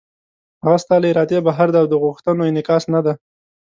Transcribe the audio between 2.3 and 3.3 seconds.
انعکاس نه دی.